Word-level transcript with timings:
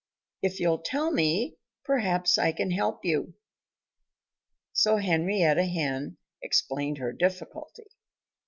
"If 0.41 0.59
you'll 0.59 0.79
tell 0.79 1.11
me, 1.11 1.57
perhaps 1.85 2.39
I 2.39 2.53
can 2.53 2.71
help 2.71 3.05
you." 3.05 3.35
So 4.73 4.97
Henrietta 4.97 5.65
Hen 5.65 6.17
explained 6.41 6.97
her 6.97 7.13
difficulty. 7.13 7.85